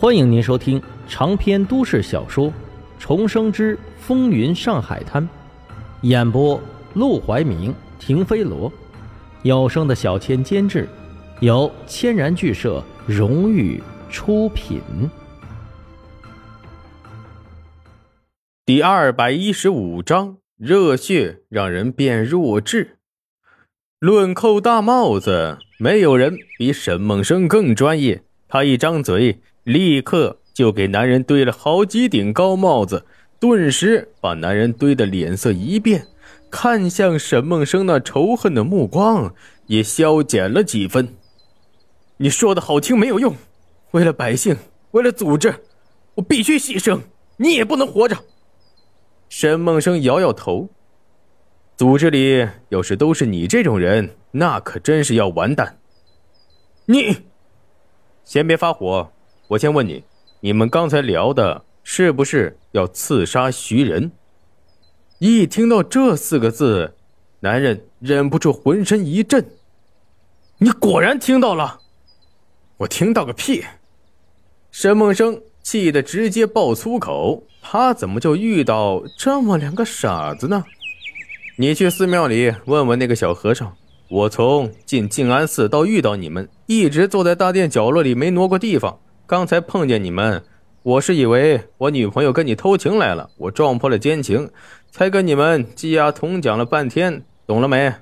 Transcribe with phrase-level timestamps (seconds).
[0.00, 2.46] 欢迎您收听长篇都市小说
[2.98, 5.22] 《重生之风云上海滩》，
[6.00, 6.58] 演播：
[6.94, 8.72] 陆怀明、停飞罗，
[9.42, 10.88] 有声的小千监制，
[11.40, 13.78] 由千然剧社荣誉
[14.08, 14.80] 出品。
[18.64, 22.96] 第二百一十五章：热血让人变弱智。
[23.98, 28.22] 论扣大帽子，没有人比沈梦生更专业。
[28.48, 29.40] 他一张嘴。
[29.64, 33.04] 立刻就给男人堆了好几顶高帽子，
[33.38, 36.06] 顿时把男人堆的脸色一变，
[36.50, 39.34] 看向沈梦生那仇恨的目光
[39.66, 41.16] 也消减了几分。
[42.16, 43.34] 你说的好听没有用，
[43.92, 44.56] 为了百姓，
[44.90, 45.54] 为了组织，
[46.14, 47.00] 我必须牺牲，
[47.36, 48.16] 你也不能活着。
[49.28, 50.68] 沈梦生摇摇头，
[51.76, 55.78] 组织里要是都是你这种人，那可真是要完蛋。
[56.86, 57.16] 你，
[58.24, 59.12] 先别发火。
[59.50, 60.04] 我先问你，
[60.38, 64.12] 你们刚才聊的是不是要刺杀徐仁？
[65.18, 66.94] 一听到这四个字，
[67.40, 69.44] 男人忍不住浑身一震。
[70.58, 71.80] 你果然听到了，
[72.76, 73.64] 我听到个屁！
[74.70, 80.64] 沈梦生气得直接爆粗口，他怎么就遇到这么两个傻子呢？
[81.58, 83.76] 你去寺庙里问问那个小和尚，
[84.08, 89.00] 我从进静安寺到遇到你们，一直坐在大殿角落里没挪过地方。
[89.30, 90.42] 刚才碰见你们，
[90.82, 94.50] 我是以为我女朋友跟你偷情来了，我撞破了奸情，
[94.90, 97.94] 才跟你们鸡鸭同讲了半天，懂了没？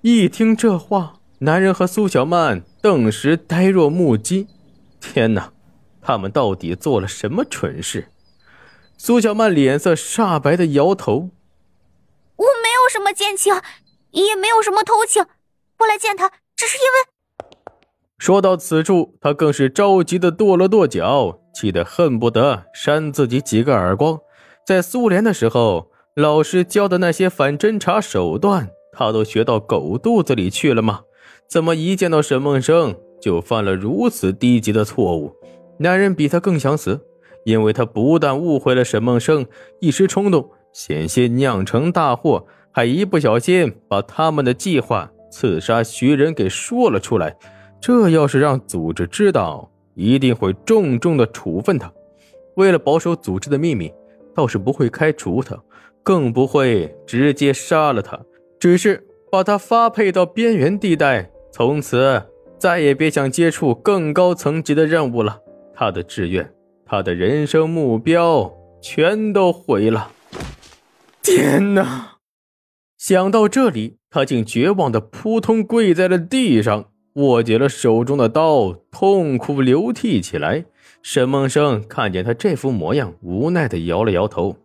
[0.00, 4.48] 一听这话，男人和苏小曼顿时呆若木鸡。
[4.98, 5.52] 天哪，
[6.00, 8.08] 他们到底做了什么蠢事？
[8.96, 11.28] 苏小曼脸色煞白的摇头
[12.36, 13.54] ：“我没有什么奸情，
[14.12, 15.22] 也没有什么偷情，
[15.80, 17.10] 我来见他只是因为……”
[18.24, 24.18] 说到此处，他更是着急的跺了跺脚，气得恨不得扇自己几个耳光。
[24.66, 31.00] 在苏联的时候，老师教的那些反侦查手段，他都学到狗肚子里去了吗？
[31.50, 35.30] 怎么一见到沈梦生就犯了如此低级的错误？
[35.80, 36.98] 男人比他更想死，
[37.44, 39.44] 因为他不但误会了沈梦生，
[39.82, 47.36] 一时冲动险些酿成大祸，还一不小心把他们的计划刺杀徐仁给说了出来。
[47.86, 51.92] 这要是让组织知道，一定会重重的处分他。
[52.56, 53.92] 为了保守组织的秘密，
[54.34, 55.54] 倒是不会开除他，
[56.02, 58.18] 更不会直接杀了他，
[58.58, 62.22] 只是把他发配到边缘地带，从此
[62.58, 65.42] 再也别想接触更高层级的任务了。
[65.74, 66.50] 他的志愿，
[66.86, 68.50] 他的人生目标，
[68.80, 70.10] 全都毁了。
[71.22, 72.12] 天哪！
[72.96, 76.86] 想到这里，他竟绝望的扑通跪在了地上。
[77.14, 80.64] 握紧了手中的刀，痛哭流涕起来。
[81.02, 84.56] 沈梦生看见他这副模样，无奈地摇了摇头。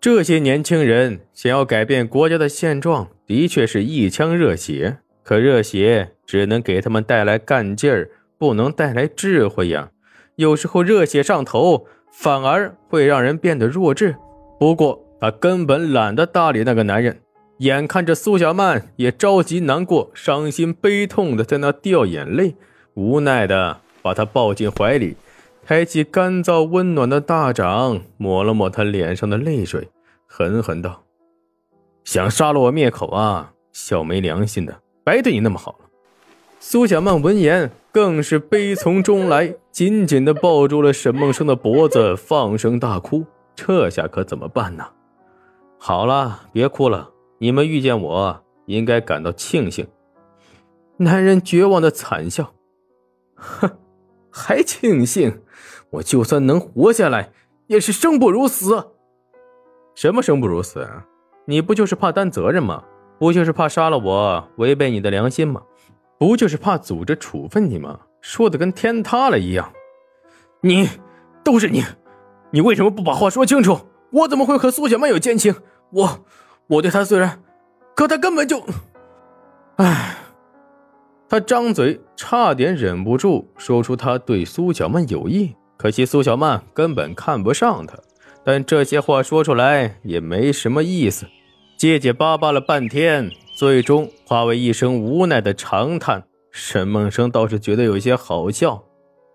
[0.00, 9.90] 这些年轻人想要改变国家的现状，的确是一腔热血，可热血只能给他们带来干劲儿，不能带来智慧呀。
[10.34, 14.16] 有时候热血上头，反而会让人变得弱智。
[14.60, 17.20] 不过他根本懒得搭理那个男人。
[17.58, 22.54] 眼看着苏小曼也着急、难过、伤心、悲痛的在那掉眼泪，
[22.94, 25.16] 无奈的把她抱进怀里，
[25.64, 29.88] 抬起干燥温暖的大掌，抹了抹她脸上的泪水，
[30.26, 31.04] 狠狠道
[32.04, 35.86] ：“想杀了我灭口啊，小没良心的，白对你那么好了。”
[36.60, 43.24] 苏小曼闻言更是悲从中来，紧紧的抱住了沈梦生的脖子，放声大哭。
[43.54, 44.84] 这下可怎么办呢？
[45.78, 47.10] 好了，别哭了。
[47.38, 49.86] 你们遇见我，应该感到庆幸。
[50.98, 52.54] 男人绝望的惨笑，
[53.34, 53.70] 哼，
[54.30, 55.42] 还庆幸？
[55.90, 57.30] 我就算能活下来，
[57.66, 58.92] 也是生不如死。
[59.94, 61.06] 什么生不如死啊？
[61.44, 62.82] 你不就是怕担责任吗？
[63.18, 65.62] 不就是怕杀了我，违背你的良心吗？
[66.18, 68.00] 不就是怕组织处分你吗？
[68.20, 69.70] 说的跟天塌了一样。
[70.62, 70.88] 你，
[71.44, 71.84] 都是你，
[72.50, 73.78] 你为什么不把话说清楚？
[74.12, 75.54] 我怎么会和苏小曼有奸情？
[75.92, 76.24] 我。
[76.68, 77.40] 我对他虽然，
[77.94, 78.62] 可他根本就……
[79.76, 80.16] 唉，
[81.28, 87.96] 他张嘴差点忍不住说出他对苏小曼有意，可惜苏小曼根本看不上他。
[88.44, 91.26] 但这些话说出来也没什么意思，
[91.78, 96.24] 结结巴巴了半天，最终化为一声无奈的长叹。
[96.50, 98.82] 沈梦生倒是觉得有些好笑。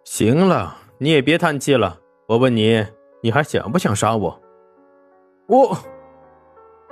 [0.03, 1.99] 行了，你也别叹气了。
[2.27, 2.85] 我问你，
[3.21, 4.41] 你还想不想杀我？
[5.47, 5.77] 我。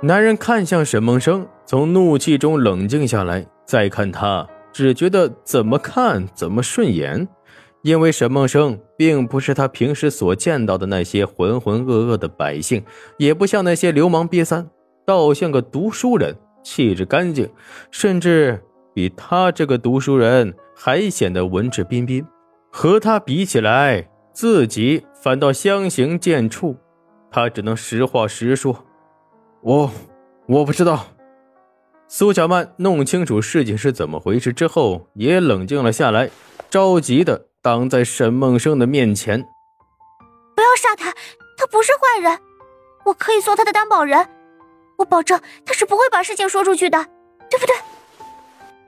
[0.02, 7.28] 男人看向沈梦生，从怒气中冷静下来，再看他，只觉得怎么看怎么顺眼。
[7.82, 12.82] 因为沈梦生并不是他平时所见到的那些浑浑噩噩的百姓，
[13.18, 14.70] 也不像那些流氓瘪三，
[15.04, 17.46] 倒像个读书人，气质干净，
[17.90, 18.58] 甚至
[18.94, 22.24] 比他这个读书人还显得文质彬彬。
[22.70, 26.76] 和他比起来，自己反倒相形见绌。
[27.30, 28.84] 他只能实话实说
[29.62, 29.90] ：“我
[30.46, 31.06] 我不知道。”
[32.08, 36.30] 苏小曼弄清楚事情是怎么回事之后，也冷静了下来，
[36.70, 37.46] 着急的。
[37.62, 39.42] 挡在沈梦生的面前，
[40.56, 41.12] 不要杀他，
[41.58, 42.38] 他不是坏人，
[43.04, 44.26] 我可以做他的担保人，
[44.96, 47.04] 我保证他是不会把事情说出去的，
[47.50, 47.74] 对不对？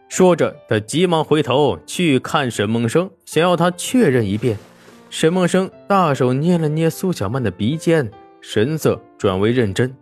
[0.09, 4.57] 说着，他急忙回头去看沈梦生，想要他确认一遍。
[5.11, 8.11] 沈梦生大手捏了捏苏小曼的鼻尖，
[8.41, 9.95] 神色转为认真。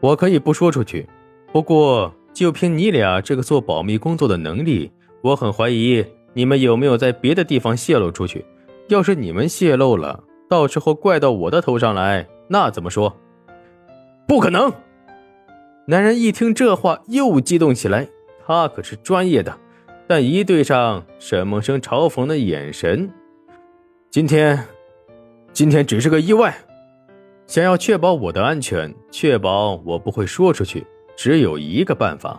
[0.00, 1.08] 我可以不说出去，
[1.52, 4.90] 不过就凭你俩这个做保密工作的能力，
[5.22, 6.04] 我很怀疑。
[6.34, 8.44] 你们有没有在别的地方泄露出去？
[8.88, 13.16] 要是你们泄露了，到时候怪到我的头上来，那怎么说？
[14.26, 14.72] 不可能！
[15.86, 18.06] 男人一听这话又激动起来，
[18.46, 19.58] 他可是专业的。
[20.06, 23.10] 但一对上沈梦生嘲讽的眼神，
[24.10, 24.64] 今天，
[25.52, 26.56] 今天只是个意外。
[27.48, 30.86] 想要确保我的安全，确保我不会说出去，
[31.16, 32.38] 只有一个办法。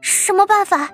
[0.00, 0.90] 什么办法？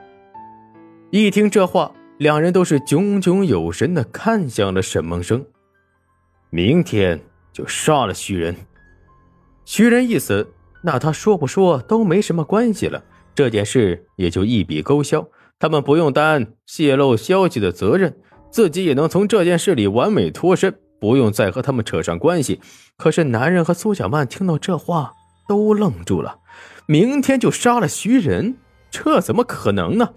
[1.11, 5.47] 一听这话，两人都是炯炯有神的看向了沈梦生。
[6.51, 7.21] 明天
[7.53, 8.57] 就杀了徐仁，
[9.65, 10.53] 徐仁一死，
[10.83, 15.25] 那他说不说都没什么关系了，这件事也就一笔勾销，
[15.61, 18.17] 他们不用担泄露消息的责任，
[18.51, 22.63] 自己也能从这件事里完美脱身，不用再和他们扯上关系。
[22.97, 25.13] 可是男人和苏小曼听到这话
[25.47, 26.39] 都愣住了，
[26.87, 28.57] 明天就杀了徐仁，
[28.91, 30.15] 这怎么可能呢？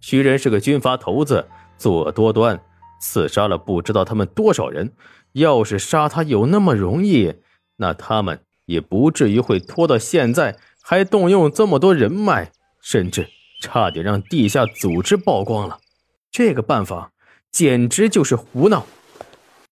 [0.00, 1.46] 徐仁是个军阀头子，
[1.76, 2.58] 作恶多端，
[3.02, 4.94] 刺杀了不知道他们多少人。
[5.32, 7.34] 要是杀他有那么容易，
[7.76, 12.50] 那他们也不至于会拖到现在，还动用这么多人脉，
[12.80, 13.28] 甚至
[13.60, 15.78] 差点让地下组织曝光了。
[16.32, 17.12] 这个办法
[17.52, 18.86] 简直就是胡闹。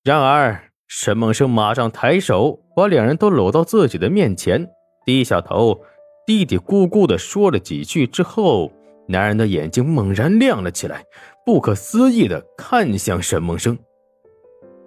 [0.04, 4.68] 然而，沈梦生马上抬手把两人都搂到自己的面前，
[5.04, 5.80] 低下头，
[6.26, 8.70] 嘀嘀咕咕的说了几句之后。
[9.10, 11.02] 男人的眼睛猛然亮了起来，
[11.46, 13.78] 不可思议的看向沈梦生：“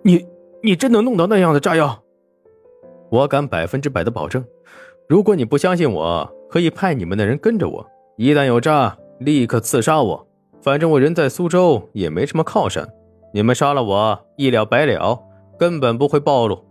[0.06, 0.24] 你，
[0.62, 2.04] 你真能弄到那样的炸药？
[3.10, 4.46] 我敢百分之百的保证。
[5.10, 7.84] 如果你不相信我，可以派你们的人跟着我，
[8.16, 10.28] 一旦有诈，立刻刺杀我。
[10.62, 12.88] 反正我人在苏州，也没什么靠山。
[13.34, 15.20] 你们杀了我，一了百了，
[15.58, 16.66] 根本不会暴露。”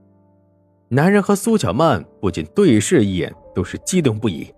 [0.92, 4.52] 男人和苏小曼不仅对视一眼，都是激动不已。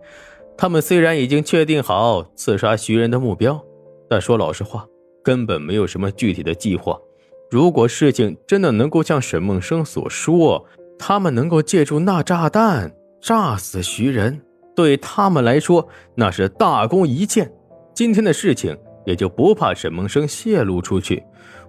[0.56, 3.62] 他们虽然已经确定好刺杀徐仁的目标，
[4.08, 4.86] 但说老实话，
[5.22, 6.98] 根本没有什么具体的计划。
[7.50, 10.64] 如果事情真的能够像沈梦生所说，
[10.98, 14.40] 他们能够借助那炸弹炸死徐仁，
[14.74, 17.52] 对他们来说那是大功一件。
[17.92, 21.22] 今天的事情也就不怕沈梦生泄露出去，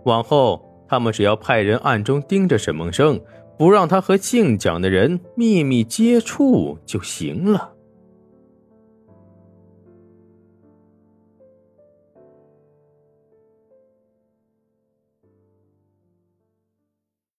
[0.06, 3.20] 往后他们只要派人暗中盯着沈梦生，
[3.58, 7.73] 不让他和姓蒋的人秘密接触就行了。